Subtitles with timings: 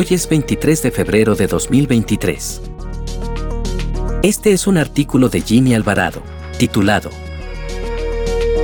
[0.00, 2.62] Hoy es 23 de febrero de 2023.
[4.22, 6.22] Este es un artículo de Jimmy Alvarado,
[6.56, 7.10] titulado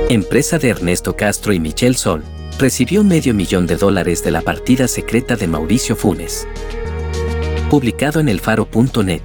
[0.09, 2.23] Empresa de Ernesto Castro y Michelle Sol,
[2.57, 6.47] recibió medio millón de dólares de la partida secreta de Mauricio Funes.
[7.69, 9.21] Publicado en elfaro.net.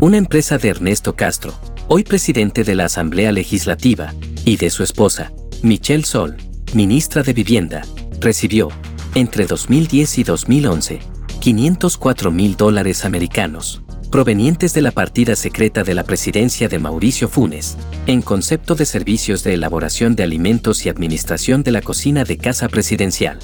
[0.00, 1.54] Una empresa de Ernesto Castro,
[1.90, 4.12] hoy presidente de la Asamblea Legislativa,
[4.44, 6.36] y de su esposa, Michelle Sol,
[6.74, 7.82] ministra de Vivienda,
[8.20, 8.68] recibió,
[9.14, 11.00] entre 2010 y 2011,
[11.40, 17.78] 504 mil dólares americanos, provenientes de la partida secreta de la presidencia de Mauricio Funes,
[18.06, 22.68] en concepto de servicios de elaboración de alimentos y administración de la cocina de casa
[22.68, 23.38] presidencial.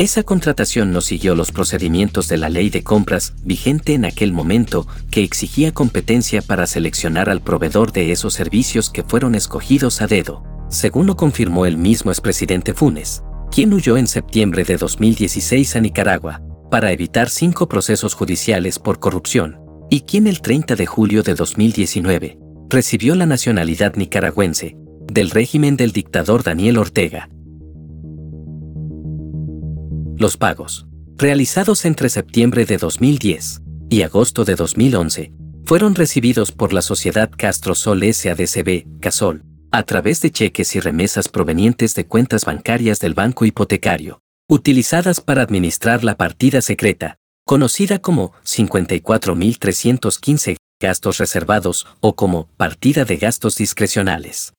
[0.00, 4.86] Esa contratación no siguió los procedimientos de la ley de compras vigente en aquel momento
[5.10, 10.42] que exigía competencia para seleccionar al proveedor de esos servicios que fueron escogidos a dedo,
[10.70, 16.40] según lo confirmó el mismo expresidente Funes, quien huyó en septiembre de 2016 a Nicaragua
[16.70, 19.58] para evitar cinco procesos judiciales por corrupción,
[19.90, 22.38] y quien el 30 de julio de 2019
[22.70, 24.78] recibió la nacionalidad nicaragüense
[25.12, 27.28] del régimen del dictador Daniel Ortega
[30.20, 35.32] los pagos, realizados entre septiembre de 2010 y agosto de 2011,
[35.64, 41.30] fueron recibidos por la sociedad Castro Sol SADCB, Casol, a través de cheques y remesas
[41.30, 48.34] provenientes de cuentas bancarias del banco hipotecario, utilizadas para administrar la partida secreta, conocida como
[48.44, 54.52] 54.315 gastos reservados o como partida de gastos discrecionales.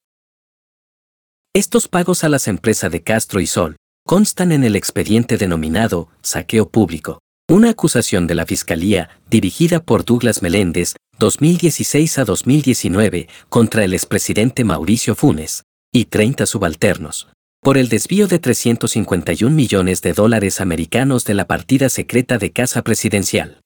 [1.54, 3.76] Estos pagos a las empresas de Castro y Sol
[4.06, 7.20] constan en el expediente denominado saqueo público,
[7.50, 14.64] una acusación de la Fiscalía dirigida por Douglas Meléndez 2016 a 2019 contra el expresidente
[14.64, 15.64] Mauricio Funes
[15.94, 17.28] y 30 subalternos
[17.62, 22.82] por el desvío de 351 millones de dólares americanos de la partida secreta de Casa
[22.82, 23.62] Presidencial.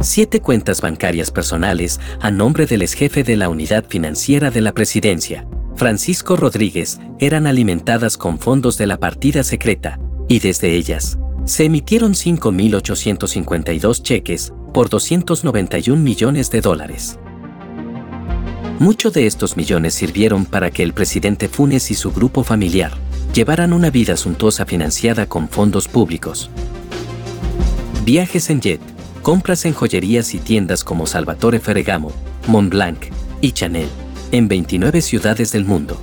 [0.00, 5.46] Siete cuentas bancarias personales a nombre del exjefe de la unidad financiera de la presidencia,
[5.76, 9.98] Francisco Rodríguez, eran alimentadas con fondos de la partida secreta,
[10.28, 17.18] y desde ellas, se emitieron 5.852 cheques por 291 millones de dólares.
[18.78, 22.92] Muchos de estos millones sirvieron para que el presidente Funes y su grupo familiar
[23.34, 26.50] llevaran una vida suntuosa financiada con fondos públicos.
[28.04, 28.80] Viajes en jet,
[29.28, 32.12] compras en joyerías y tiendas como Salvatore Ferragamo,
[32.46, 32.98] Montblanc
[33.42, 33.90] y Chanel,
[34.32, 36.00] en 29 ciudades del mundo.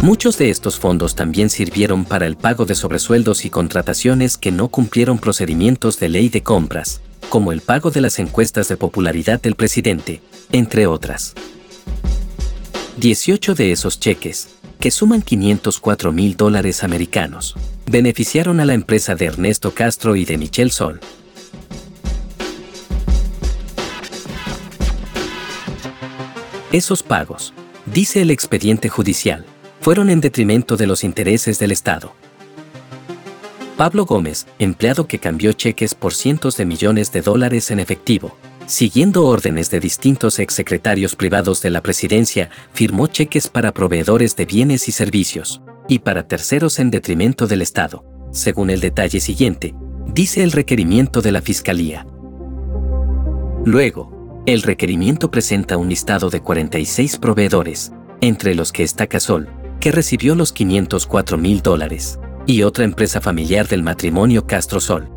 [0.00, 4.68] Muchos de estos fondos también sirvieron para el pago de sobresueldos y contrataciones que no
[4.68, 7.00] cumplieron procedimientos de ley de compras,
[7.30, 10.20] como el pago de las encuestas de popularidad del presidente,
[10.52, 11.34] entre otras.
[12.98, 17.56] 18 de esos cheques, que suman 504 mil dólares americanos,
[17.90, 21.00] beneficiaron a la empresa de Ernesto Castro y de Michelle Sol,
[26.76, 27.54] Esos pagos,
[27.86, 29.46] dice el expediente judicial,
[29.80, 32.12] fueron en detrimento de los intereses del Estado.
[33.78, 39.24] Pablo Gómez, empleado que cambió cheques por cientos de millones de dólares en efectivo, siguiendo
[39.24, 44.92] órdenes de distintos exsecretarios privados de la presidencia, firmó cheques para proveedores de bienes y
[44.92, 49.74] servicios, y para terceros en detrimento del Estado, según el detalle siguiente,
[50.12, 52.06] dice el requerimiento de la Fiscalía.
[53.64, 54.15] Luego,
[54.46, 59.48] el requerimiento presenta un listado de 46 proveedores, entre los que está Casol,
[59.80, 65.08] que recibió los 504 mil dólares, y otra empresa familiar del matrimonio Castro Sol.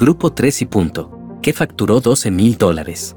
[0.00, 3.14] Grupo 3 y Punto, que facturó 12 mil dólares.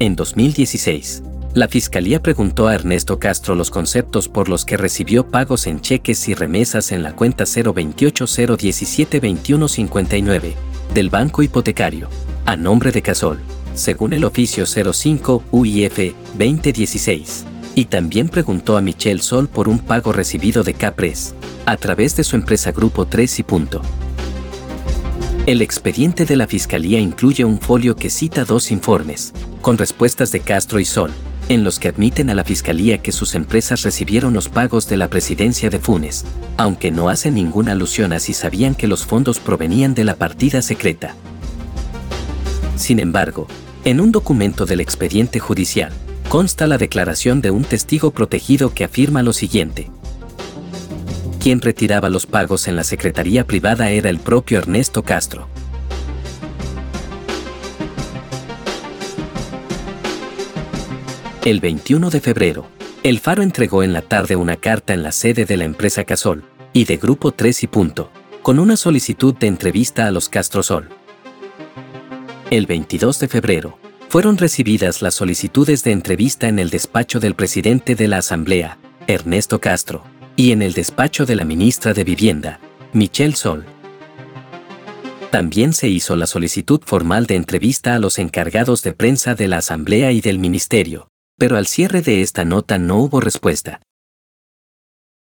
[0.00, 5.66] En 2016, la Fiscalía preguntó a Ernesto Castro los conceptos por los que recibió pagos
[5.66, 8.24] en cheques y remesas en la cuenta 028
[8.56, 12.08] 017 2159 del Banco Hipotecario,
[12.46, 13.38] a nombre de Casol,
[13.74, 17.44] según el oficio 05 UIF 2016,
[17.74, 21.34] y también preguntó a Michelle Sol por un pago recibido de Capres,
[21.66, 23.82] a través de su empresa Grupo 3 y punto.
[25.44, 30.40] El expediente de la Fiscalía incluye un folio que cita dos informes, con respuestas de
[30.40, 31.10] Castro y Sol,
[31.48, 35.08] en los que admiten a la Fiscalía que sus empresas recibieron los pagos de la
[35.08, 36.24] presidencia de Funes,
[36.56, 40.62] aunque no hacen ninguna alusión a si sabían que los fondos provenían de la partida
[40.62, 41.14] secreta.
[42.76, 43.46] Sin embargo,
[43.84, 45.92] en un documento del expediente judicial,
[46.28, 49.88] consta la declaración de un testigo protegido que afirma lo siguiente.
[51.40, 55.46] Quien retiraba los pagos en la Secretaría Privada era el propio Ernesto Castro.
[61.46, 62.66] El 21 de febrero,
[63.04, 66.42] El Faro entregó en la tarde una carta en la sede de la empresa Casol
[66.72, 68.10] y de Grupo 3 y Punto,
[68.42, 70.88] con una solicitud de entrevista a los Castro Sol.
[72.50, 73.78] El 22 de febrero,
[74.08, 79.60] fueron recibidas las solicitudes de entrevista en el despacho del presidente de la Asamblea, Ernesto
[79.60, 80.02] Castro,
[80.34, 82.58] y en el despacho de la ministra de Vivienda,
[82.92, 83.64] Michelle Sol.
[85.30, 89.58] También se hizo la solicitud formal de entrevista a los encargados de prensa de la
[89.58, 91.08] Asamblea y del Ministerio,
[91.38, 93.80] pero al cierre de esta nota no hubo respuesta.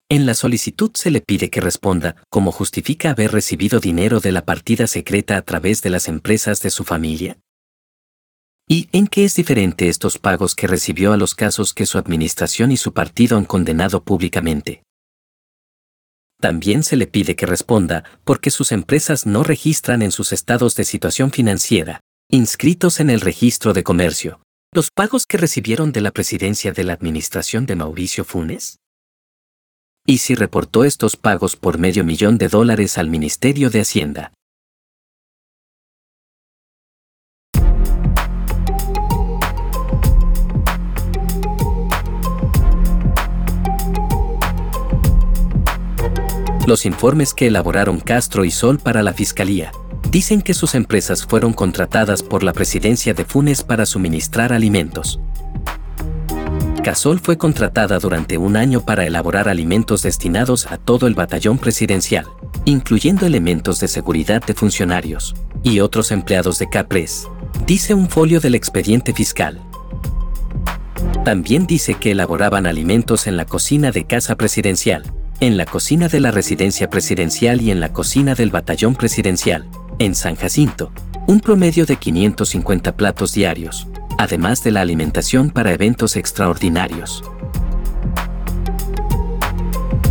[0.08, 4.44] En la solicitud se le pide que responda cómo justifica haber recibido dinero de la
[4.44, 7.38] partida secreta a través de las empresas de su familia.
[8.68, 12.70] ¿Y en qué es diferente estos pagos que recibió a los casos que su administración
[12.70, 14.82] y su partido han condenado públicamente?
[16.40, 20.84] También se le pide que responda porque sus empresas no registran en sus estados de
[20.84, 22.00] situación financiera,
[22.30, 24.40] inscritos en el registro de comercio,
[24.72, 28.80] los pagos que recibieron de la presidencia de la administración de Mauricio Funes?
[30.04, 34.32] ¿Y si reportó estos pagos por medio millón de dólares al Ministerio de Hacienda?
[46.66, 49.70] Los informes que elaboraron Castro y Sol para la Fiscalía
[50.10, 55.20] dicen que sus empresas fueron contratadas por la presidencia de Funes para suministrar alimentos.
[56.82, 62.26] Casol fue contratada durante un año para elaborar alimentos destinados a todo el batallón presidencial,
[62.64, 67.26] incluyendo elementos de seguridad de funcionarios y otros empleados de Capres,
[67.66, 69.60] dice un folio del expediente fiscal.
[71.24, 76.20] También dice que elaboraban alimentos en la cocina de casa presidencial, en la cocina de
[76.20, 80.92] la residencia presidencial y en la cocina del batallón presidencial, en San Jacinto,
[81.26, 83.86] un promedio de 550 platos diarios,
[84.18, 87.24] además de la alimentación para eventos extraordinarios.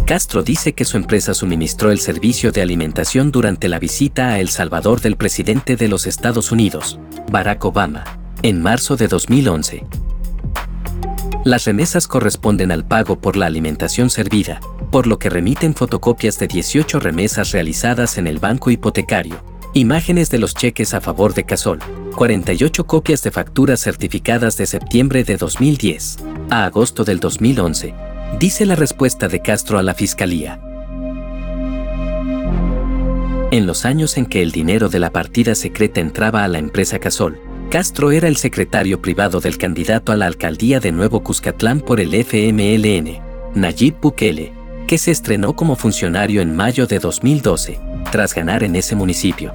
[0.05, 4.49] Castro dice que su empresa suministró el servicio de alimentación durante la visita a El
[4.49, 6.99] Salvador del presidente de los Estados Unidos,
[7.31, 8.03] Barack Obama,
[8.43, 9.83] en marzo de 2011.
[11.43, 14.59] Las remesas corresponden al pago por la alimentación servida,
[14.91, 20.39] por lo que remiten fotocopias de 18 remesas realizadas en el banco hipotecario, Imágenes de
[20.39, 21.79] los cheques a favor de Casol.
[22.15, 26.19] 48 copias de facturas certificadas de septiembre de 2010
[26.49, 27.93] a agosto del 2011.
[28.39, 30.61] Dice la respuesta de Castro a la Fiscalía.
[33.51, 36.99] En los años en que el dinero de la partida secreta entraba a la empresa
[36.99, 37.37] Casol,
[37.69, 42.13] Castro era el secretario privado del candidato a la alcaldía de Nuevo Cuscatlán por el
[42.13, 43.19] FMLN,
[43.55, 44.53] Nayib Bukele,
[44.87, 49.53] que se estrenó como funcionario en mayo de 2012 tras ganar en ese municipio.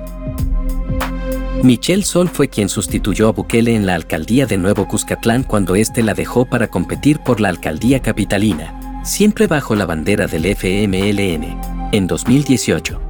[1.63, 6.03] Michelle Sol fue quien sustituyó a Bukele en la alcaldía de Nuevo Cuscatlán cuando éste
[6.03, 11.61] la dejó para competir por la alcaldía capitalina, siempre bajo la bandera del FMLN,
[11.93, 13.01] en 2018.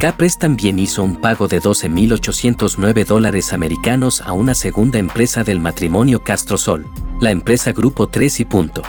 [0.00, 6.22] Capres también hizo un pago de 12.809 dólares americanos a una segunda empresa del matrimonio
[6.22, 6.86] Castro Sol,
[7.20, 8.82] la empresa Grupo 3 y Punto.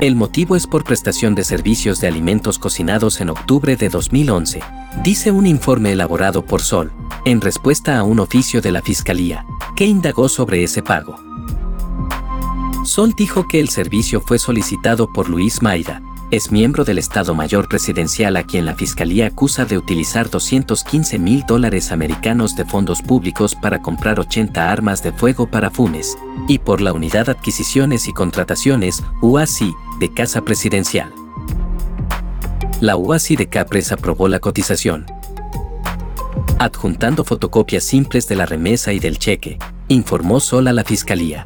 [0.00, 4.62] El motivo es por prestación de servicios de alimentos cocinados en octubre de 2011,
[5.04, 6.90] dice un informe elaborado por Sol,
[7.26, 9.44] en respuesta a un oficio de la Fiscalía,
[9.76, 11.16] que indagó sobre ese pago.
[12.86, 17.68] Sol dijo que el servicio fue solicitado por Luis Maida, es miembro del Estado Mayor
[17.68, 23.56] Presidencial a quien la Fiscalía acusa de utilizar 215 mil dólares americanos de fondos públicos
[23.56, 29.02] para comprar 80 armas de fuego para Funes, y por la Unidad Adquisiciones y Contrataciones,
[29.22, 31.12] UASI, de Casa Presidencial.
[32.80, 35.06] La UASI de Capres aprobó la cotización.
[36.60, 39.58] Adjuntando fotocopias simples de la remesa y del cheque,
[39.88, 41.44] informó sola la Fiscalía.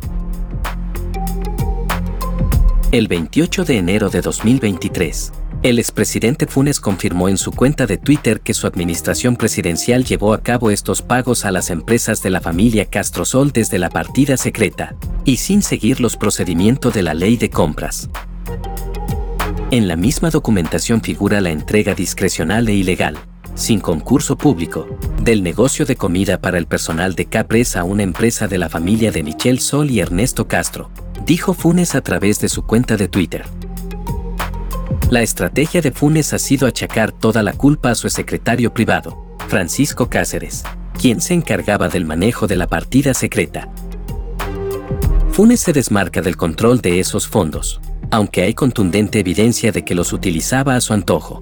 [2.95, 5.33] El 28 de enero de 2023,
[5.65, 10.41] El expresidente Funes confirmó en su cuenta de Twitter que su administración presidencial llevó a
[10.41, 15.39] cabo estos pagos a las empresas de la familia Castrosol desde la partida secreta, y
[15.39, 18.09] sin seguir los procedimientos de la ley de compras.
[19.73, 23.19] En la misma documentación figura la entrega discrecional e ilegal,
[23.57, 24.87] sin concurso público,
[25.21, 29.11] del negocio de comida para el personal de Capres a una empresa de la familia
[29.11, 30.93] de Michelle Sol y Ernesto Castro,
[31.27, 33.45] dijo Funes a través de su cuenta de Twitter.
[35.11, 40.09] La estrategia de Funes ha sido achacar toda la culpa a su secretario privado, Francisco
[40.09, 40.65] Cáceres,
[40.99, 43.69] quien se encargaba del manejo de la partida secreta.
[45.31, 50.13] Funes se desmarca del control de esos fondos, aunque hay contundente evidencia de que los
[50.13, 51.41] utilizaba a su antojo.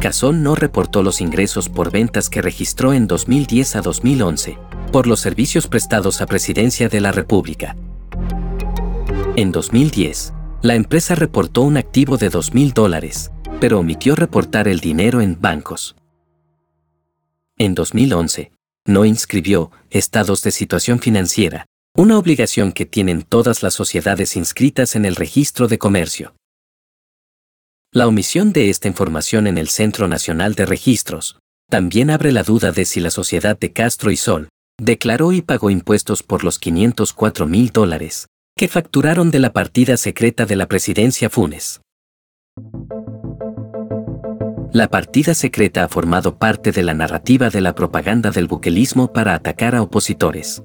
[0.00, 4.58] Cazón no reportó los ingresos por ventas que registró en 2010 a 2011,
[4.92, 7.76] por los servicios prestados a Presidencia de la República,
[9.34, 13.30] en 2010, la empresa reportó un activo de 2.000 dólares,
[13.60, 15.96] pero omitió reportar el dinero en bancos.
[17.56, 18.52] En 2011,
[18.84, 21.64] no inscribió estados de situación financiera,
[21.96, 26.34] una obligación que tienen todas las sociedades inscritas en el registro de comercio.
[27.90, 31.38] La omisión de esta información en el Centro Nacional de Registros
[31.70, 35.70] también abre la duda de si la sociedad de Castro y Sol declaró y pagó
[35.70, 38.26] impuestos por los 504 mil dólares
[38.56, 41.80] que facturaron de la partida secreta de la presidencia Funes.
[44.72, 49.34] La partida secreta ha formado parte de la narrativa de la propaganda del buquelismo para
[49.34, 50.62] atacar a opositores.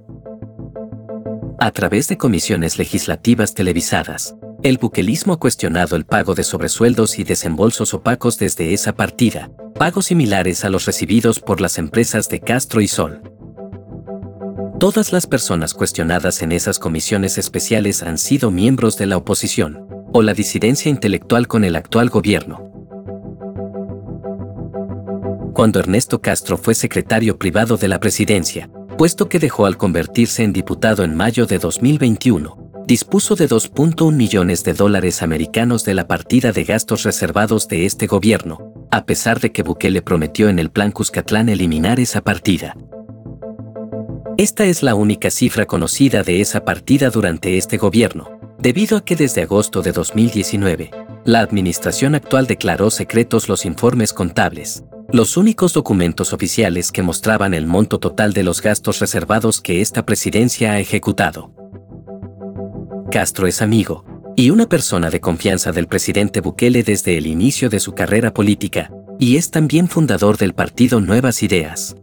[1.59, 7.23] A través de comisiones legislativas televisadas, el buquelismo ha cuestionado el pago de sobresueldos y
[7.23, 12.81] desembolsos opacos desde esa partida, pagos similares a los recibidos por las empresas de Castro
[12.81, 13.21] y Sol.
[14.79, 20.21] Todas las personas cuestionadas en esas comisiones especiales han sido miembros de la oposición, o
[20.21, 22.71] la disidencia intelectual con el actual gobierno.
[25.55, 28.69] Cuando Ernesto Castro fue secretario privado de la presidencia,
[28.99, 34.63] puesto que dejó al convertirse en diputado en mayo de 2021, dispuso de 2.1 millones
[34.63, 39.51] de dólares americanos de la partida de gastos reservados de este gobierno, a pesar de
[39.51, 42.75] que Bukele prometió en el Plan Cuscatlán eliminar esa partida.
[44.37, 49.15] Esta es la única cifra conocida de esa partida durante este gobierno, debido a que
[49.15, 50.91] desde agosto de 2019,
[51.25, 57.65] la administración actual declaró secretos los informes contables, los únicos documentos oficiales que mostraban el
[57.65, 61.51] monto total de los gastos reservados que esta presidencia ha ejecutado.
[63.09, 67.79] Castro es amigo y una persona de confianza del presidente Bukele desde el inicio de
[67.79, 71.95] su carrera política, y es también fundador del partido Nuevas Ideas.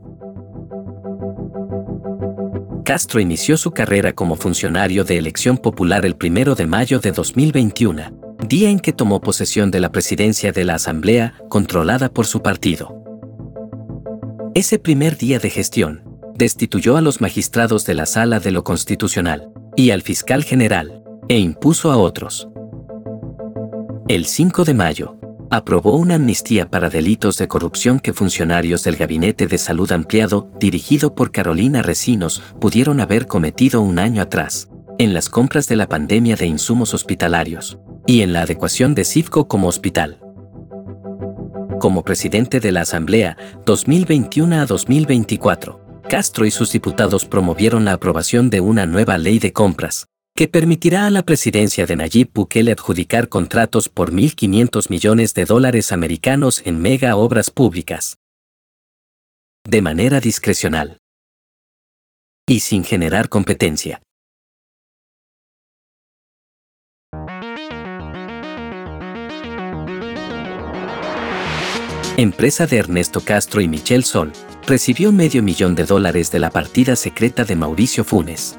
[2.84, 8.36] Castro inició su carrera como funcionario de elección popular el 1 de mayo de 2021,
[8.46, 13.02] día en que tomó posesión de la presidencia de la Asamblea, controlada por su partido.
[14.54, 19.48] Ese primer día de gestión, destituyó a los magistrados de la Sala de lo Constitucional
[19.76, 22.50] y al fiscal general, e impuso a otros.
[24.08, 25.16] El 5 de mayo,
[25.50, 31.14] aprobó una amnistía para delitos de corrupción que funcionarios del Gabinete de Salud Ampliado, dirigido
[31.14, 36.36] por Carolina Recinos, pudieron haber cometido un año atrás, en las compras de la pandemia
[36.36, 40.20] de insumos hospitalarios, y en la adecuación de CIFCO como hospital.
[41.80, 43.36] Como presidente de la Asamblea
[43.66, 49.52] 2021 a 2024, Castro y sus diputados promovieron la aprobación de una nueva ley de
[49.52, 55.44] compras, que permitirá a la presidencia de Nayib Bukele adjudicar contratos por 1.500 millones de
[55.44, 58.16] dólares americanos en mega obras públicas.
[59.64, 60.98] De manera discrecional.
[62.48, 64.02] Y sin generar competencia.
[72.16, 74.32] Empresa de Ernesto Castro y Michelle Sol,
[74.66, 78.58] recibió medio millón de dólares de la partida secreta de Mauricio Funes